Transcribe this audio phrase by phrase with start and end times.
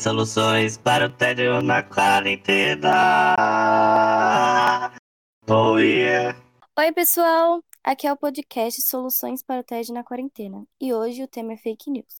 [0.00, 3.36] Soluções para o tédio na quarentena.
[5.46, 6.34] Oh yeah.
[6.78, 7.62] Oi, pessoal!
[7.84, 11.58] Aqui é o podcast Soluções para o TED na Quarentena e hoje o tema é
[11.58, 12.16] fake news.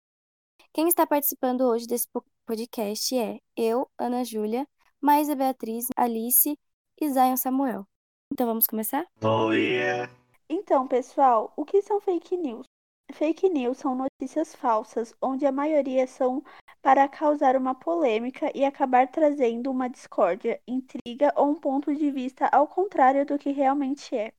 [0.75, 2.07] Quem está participando hoje desse
[2.45, 4.69] podcast é eu, Ana Júlia,
[5.01, 6.59] mais a Beatriz, Alice
[7.01, 7.87] e Zion Samuel.
[8.31, 9.07] Então vamos começar?
[9.23, 10.13] Oh yeah.
[10.51, 12.67] Então, pessoal, o que são fake news?
[13.15, 16.45] Fake news são notícias falsas, onde a maioria são
[16.83, 22.47] para causar uma polêmica e acabar trazendo uma discórdia, intriga ou um ponto de vista
[22.49, 24.33] ao contrário do que realmente é.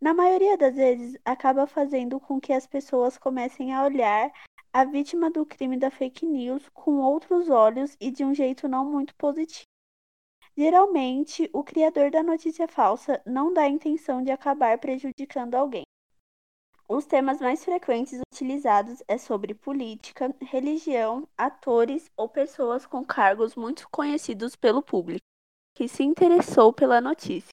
[0.00, 4.30] Na maioria das vezes, acaba fazendo com que as pessoas comecem a olhar
[4.72, 8.84] a vítima do crime da fake news com outros olhos e de um jeito não
[8.84, 9.64] muito positivo.
[10.54, 15.84] Geralmente, o criador da notícia falsa não dá a intenção de acabar prejudicando alguém.
[16.88, 23.88] Os temas mais frequentes utilizados é sobre política, religião, atores ou pessoas com cargos muito
[23.90, 25.24] conhecidos pelo público,
[25.74, 27.50] que se interessou pela notícia.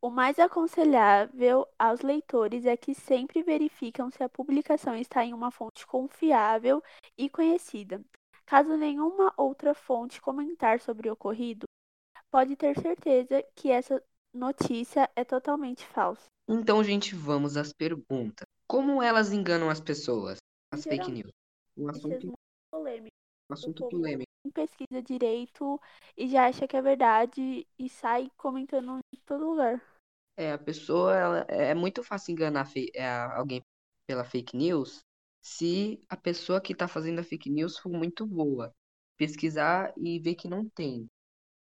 [0.00, 5.50] O mais aconselhável aos leitores é que sempre verificam se a publicação está em uma
[5.50, 6.80] fonte confiável
[7.18, 8.00] e conhecida.
[8.46, 11.66] Caso nenhuma outra fonte comentar sobre o ocorrido,
[12.30, 14.00] pode ter certeza que essa
[14.32, 16.26] notícia é totalmente falsa.
[16.48, 18.46] Então, gente, vamos às perguntas.
[18.70, 20.38] Como elas enganam as pessoas?
[20.72, 21.32] As fake news.
[21.76, 22.32] Um é assunto,
[22.70, 23.16] polêmico.
[23.50, 24.30] um assunto polêmico.
[24.44, 25.80] Não pesquisa direito
[26.16, 29.82] e já acha que é verdade e sai comentando em todo lugar.
[30.36, 33.60] É, a pessoa, ela, é muito fácil enganar é, alguém
[34.06, 35.00] pela fake news
[35.42, 38.72] se a pessoa que tá fazendo a fake news for muito boa.
[39.16, 41.08] Pesquisar e ver que não tem.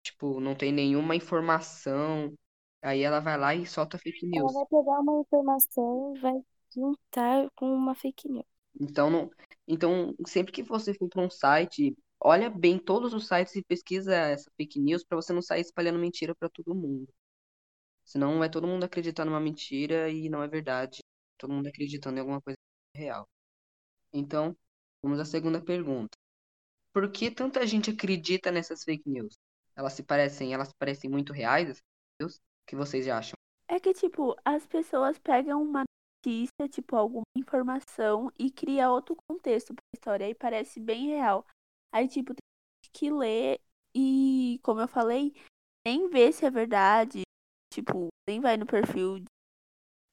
[0.03, 2.31] Tipo, não tem nenhuma informação.
[2.79, 4.53] Aí ela vai lá e solta fake Ela news.
[4.53, 8.45] vai pegar uma informação e vai juntar com uma fake news.
[8.79, 9.29] Então, não,
[9.67, 14.15] então, sempre que você for para um site, olha bem todos os sites e pesquisa
[14.15, 17.07] essa fake news para você não sair espalhando mentira para todo mundo.
[18.03, 20.99] Senão vai todo mundo acreditar numa mentira e não é verdade.
[21.37, 22.57] Todo mundo acreditando em alguma coisa
[22.95, 23.27] real.
[24.13, 24.55] Então,
[25.01, 26.17] vamos à segunda pergunta.
[26.93, 29.35] Por que tanta gente acredita nessas fake news?
[29.75, 32.35] Elas se parecem, elas parecem muito reais, essas fake news?
[32.35, 33.33] O que vocês acham?
[33.67, 35.83] É que, tipo, as pessoas pegam uma
[36.25, 40.25] notícia, tipo, alguma informação e cria outro contexto pra história.
[40.25, 41.45] Aí parece bem real.
[41.91, 43.59] Aí, tipo, tem que ler
[43.95, 45.33] e, como eu falei,
[45.85, 47.23] nem vê se é verdade.
[47.73, 49.19] Tipo, nem vai no perfil.
[49.19, 49.25] de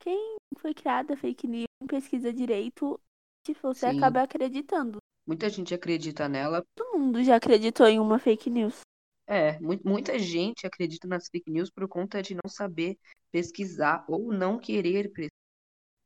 [0.00, 2.98] Quem foi criada fake news, pesquisa direito,
[3.44, 3.98] tipo, você Sim.
[3.98, 4.98] acaba acreditando.
[5.26, 8.80] Muita gente acredita nela Todo mundo já acreditou em uma fake news.
[9.26, 12.96] É, mu- muita gente acredita nas fake news por conta de não saber
[13.30, 15.28] pesquisar ou não querer pesquisar.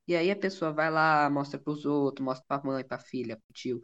[0.06, 3.52] E aí a pessoa vai lá, mostra pros outros, mostra pra mãe, pra filha, pro
[3.54, 3.80] tio.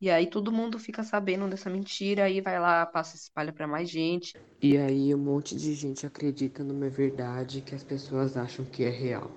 [0.00, 3.88] E aí todo mundo fica sabendo dessa mentira, aí vai lá, passa, espalha pra mais
[3.90, 4.34] gente.
[4.62, 8.90] E aí um monte de gente acredita numa verdade que as pessoas acham que é
[8.90, 9.30] real.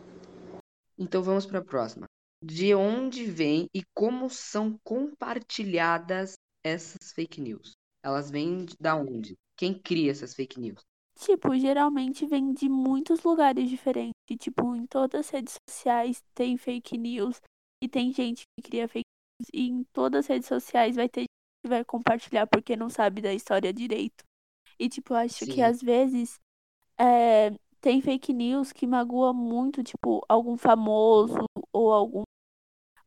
[0.97, 2.05] Então vamos pra próxima.
[2.43, 7.73] De onde vem e como são compartilhadas essas fake news?
[8.03, 9.35] Elas vêm de- da onde?
[9.57, 10.81] Quem cria essas fake news?
[11.19, 14.13] Tipo, geralmente vem de muitos lugares diferentes.
[14.39, 17.41] Tipo, em todas as redes sociais tem fake news.
[17.83, 19.03] E tem gente que cria fake
[19.41, 19.49] news.
[19.53, 23.21] E em todas as redes sociais vai ter gente que vai compartilhar porque não sabe
[23.21, 24.23] da história direito.
[24.79, 25.61] E, tipo, eu acho que Sim.
[25.61, 26.39] às vezes
[26.97, 27.51] é,
[27.81, 31.43] tem fake news que magoa muito, tipo, algum famoso
[31.73, 32.23] ou algum.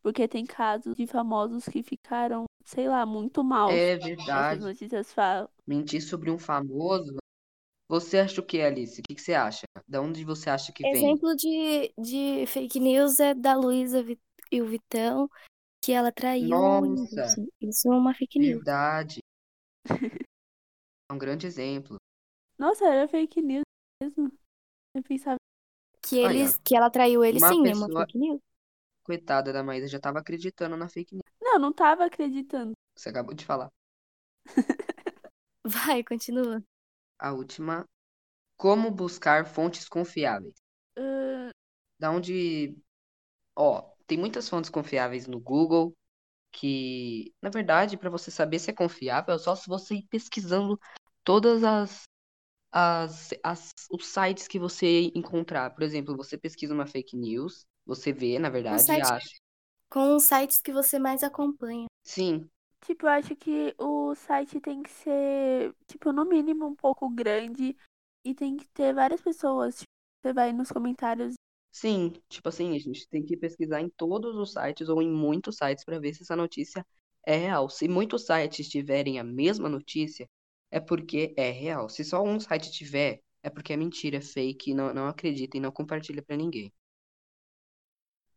[0.03, 3.71] Porque tem casos de famosos que ficaram, sei lá, muito mal.
[3.71, 4.61] É Essas verdade.
[4.61, 5.49] notícias falam.
[5.67, 7.22] Mentir sobre um famoso.
[7.93, 8.99] Você acha o que, Alice?
[8.99, 9.65] O que que você acha?
[9.87, 10.95] Da onde você acha que vem?
[10.95, 14.03] Exemplo de, de fake news é da Luísa
[14.51, 15.29] e o Vitão,
[15.85, 17.47] que ela traiu Nossa, Whindersson.
[17.61, 18.55] Isso é uma fake news.
[18.57, 19.21] verdade.
[21.11, 21.99] É um grande exemplo.
[22.59, 23.65] Nossa, era fake news
[24.03, 24.33] mesmo.
[24.95, 25.37] Eu pensava.
[26.01, 28.41] Que, eles, que ela traiu ele, Uma sim, é uma pessoa, fake news.
[29.05, 31.23] coitada da Maísa, já tava acreditando na fake news.
[31.43, 32.73] Não, não tava acreditando.
[32.97, 33.69] Você acabou de falar.
[35.67, 36.65] Vai, continua.
[37.23, 37.89] A última.
[38.57, 40.55] Como buscar fontes confiáveis?
[40.97, 41.53] Ah,
[41.99, 42.77] Da onde.
[43.57, 45.97] Ó, tem muitas fontes confiáveis no Google
[46.53, 50.79] que, na verdade, para você saber se é confiável, é só se você ir pesquisando
[51.25, 52.05] todas as,
[52.73, 55.71] as, as os sites que você encontrar.
[55.73, 59.37] Por exemplo, você pesquisa uma fake news, você vê, na Um verdade, e site acha.
[59.91, 61.87] com os sites que você mais acompanha.
[62.05, 62.51] Sim,
[62.82, 67.76] tipo, eu acho que o site tem que ser, tipo, no mínimo um pouco grande
[68.25, 69.76] e tem que ter várias pessoas.
[69.81, 69.93] Tipo,
[70.23, 71.34] você vai nos comentários.
[71.70, 72.12] sim.
[72.29, 75.84] Tipo assim, a gente tem que pesquisar em todos os sites ou em muitos sites
[75.84, 76.87] para ver se essa notícia
[77.26, 77.69] é real.
[77.69, 80.28] Se muitos sites tiverem a mesma notícia,
[80.70, 81.88] é porque é real.
[81.88, 85.61] Se só um site tiver, é porque é mentira, é fake, não, não acredita e
[85.61, 86.73] não compartilha pra ninguém.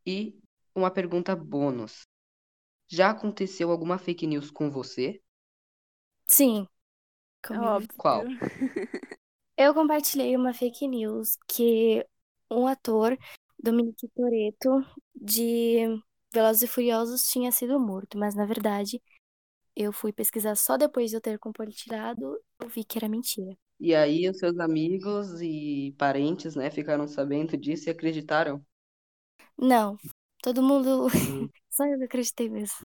[0.06, 0.36] E
[0.74, 2.08] uma pergunta bônus.
[2.88, 5.22] Já aconteceu alguma fake news com você?
[6.28, 6.68] Sim.
[7.52, 7.76] É Comigo.
[7.76, 7.98] óbvio.
[7.98, 8.28] Qual?
[9.58, 12.06] Eu compartilhei uma fake news que
[12.52, 13.18] um ator,
[13.58, 14.70] Dominic Toretto,
[15.16, 15.86] de
[16.34, 19.02] Velozes e Furiosos, tinha sido morto, mas na verdade
[19.76, 23.58] eu fui pesquisar só depois de eu ter compartilhado, eu vi que era mentira.
[23.80, 28.62] E aí os seus amigos e parentes, né, ficaram sabendo disso e acreditaram?
[29.58, 29.98] Não,
[30.42, 31.08] todo mundo.
[31.76, 32.86] Só eu que acreditei mesmo.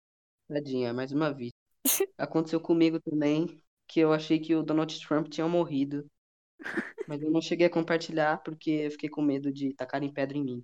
[0.48, 1.60] tadinha, mais uma vítima.
[2.18, 6.10] Aconteceu comigo também, que eu achei que o Donald Trump tinha morrido.
[7.06, 10.44] Mas eu não cheguei a compartilhar porque eu fiquei com medo de tacarem pedra em
[10.44, 10.64] mim.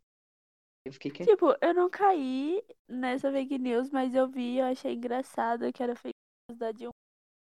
[0.86, 1.30] Eu fiquei quieto.
[1.30, 5.96] Tipo, eu não caí nessa fake news, mas eu vi, eu achei engraçado que era
[5.98, 6.16] fake
[6.50, 6.94] news da Dilma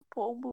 [0.10, 0.50] Pombo.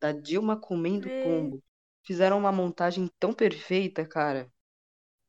[0.00, 1.22] Da Dilma comendo Vê.
[1.22, 1.62] pombo.
[2.04, 4.50] Fizeram uma montagem tão perfeita, cara.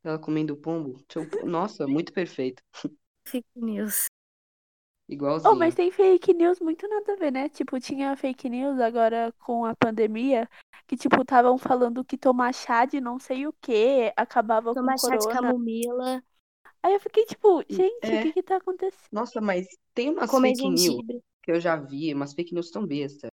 [0.04, 1.02] Ela comendo pombo.
[1.08, 2.62] Tipo, Nossa, muito perfeito.
[3.26, 4.13] Fake news.
[5.14, 5.56] Oh, Igualzinho.
[5.56, 7.50] mas tem fake news muito nada a ver, né?
[7.50, 10.50] Tipo, tinha fake news agora com a pandemia,
[10.88, 15.08] que tipo, estavam falando que tomar chá de não sei o que acabava Tomar com
[15.08, 15.42] chá de corona.
[15.42, 16.24] camomila,
[16.82, 18.20] Aí eu fiquei tipo, gente, É.
[18.20, 19.08] o que que tá acontecendo?
[19.12, 22.86] Nossa, mas tem umas comer fake news que eu já vi, umas fake news tão
[22.86, 23.30] besta,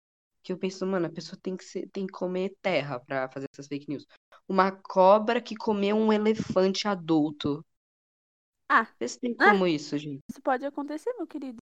[0.44, 3.46] que eu penso, mano, a pessoa tem que ser, tem que comer terra pra fazer
[3.54, 4.06] essas fake news.
[4.50, 7.64] Uma cobra que comeu um elefante adulto.
[8.70, 8.88] Ah.
[9.00, 9.52] Vê se tem Ah.
[9.52, 10.20] como isso, gente.
[10.30, 11.58] Isso pode acontecer, meu querido.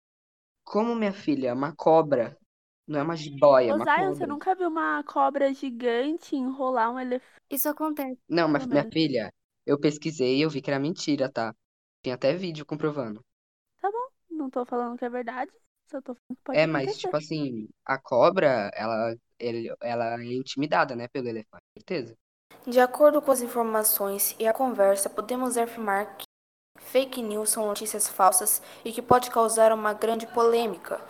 [0.72, 2.34] Como, minha filha, uma cobra.
[2.87, 4.26] Não é uma jiboia, é Ô, uma Zion, você cobra.
[4.26, 7.40] nunca viu uma cobra gigante enrolar um elefante?
[7.50, 8.20] Isso acontece.
[8.28, 9.31] Não, mas minha filha,
[9.67, 11.55] eu pesquisei e eu vi que era mentira, tá?
[12.02, 13.22] Tem até vídeo comprovando.
[13.81, 15.52] Tá bom, não tô falando que é verdade,
[15.90, 16.96] só tô falando que pode É, mas acontecer.
[16.96, 22.17] tipo assim, a cobra, ela, ele- ela é intimidada, né, pelo elefante, certeza.
[22.67, 26.25] De acordo com as informações e a conversa, podemos afirmar que
[26.87, 31.00] fake news são notícias falsas e que pode causar uma grande polêmica.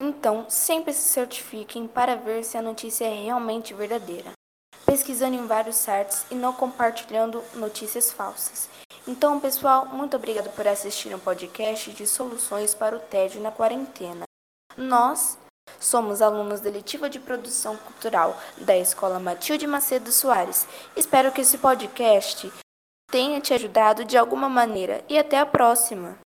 [0.00, 4.32] Então, sempre se certifiquem para ver se a notícia é realmente verdadeira,
[4.84, 8.68] pesquisando em vários sites e não compartilhando notícias falsas.
[9.06, 14.24] Então, pessoal, muito obrigado por assistir um podcast de soluções para o tédio na quarentena.
[14.76, 15.38] Nós
[15.78, 20.66] Somos alunos da letiva de produção cultural da Escola Matilde Macedo Soares.
[20.96, 22.52] Espero que esse podcast
[23.12, 26.16] tenha te ajudado de alguma maneira e até a próxima!